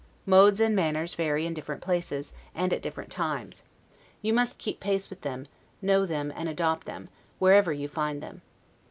[0.25, 3.65] Modes and manners vary in different places, and at different times;
[4.23, 5.45] you must keep pace with them,
[5.79, 8.41] know them, and adopt them, wherever you find them.